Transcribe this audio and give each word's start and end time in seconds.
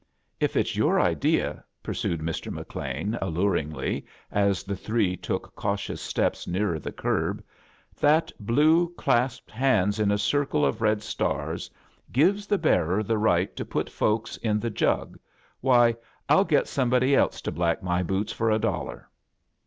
"If 0.39 0.55
it's 0.55 0.75
your 0.75 0.99
idea," 0.99 1.63
pursued 1.83 2.21
Mr. 2.21 2.51
McLean, 2.51 3.19
alluringly, 3.21 4.03
as 4.31 4.63
the 4.63 4.75
three 4.75 5.15
took 5.15 5.53
cautious 5.53 6.01
steps 6.01 6.47
nearer 6.47 6.79
the 6.79 6.91
curb, 6.91 7.43
"that 7.99 8.31
blue, 8.39 8.91
clasped 8.97 9.51
hands 9.51 9.99
in 9.99 10.09
a 10.09 10.17
circle 10.17 10.65
of 10.65 10.81
red 10.81 11.03
stars 11.03 11.69
gives 12.11 12.47
the 12.47 12.57
bearer 12.57 13.03
the 13.03 13.13
A 13.13 13.13
JOXJRNEY 13.13 13.13
IN 13.13 13.13
SEARCH 13.13 13.13
OF 13.13 13.13
CHRISTHAS 13.13 13.21
right 13.21 13.55
to 13.55 13.65
ptrt 13.65 13.89
folks 13.95 14.37
in 14.37 14.59
the 14.59 14.71
jisg— 14.71 15.15
why, 15.61 15.95
Til 16.27 16.43
get 16.45 16.67
somebody 16.67 17.15
else 17.15 17.39
to 17.41 17.51
black 17.51 17.83
my 17.83 18.01
boots 18.01 18.33
for 18.33 18.49
a 18.49 18.57
dollar." 18.57 19.07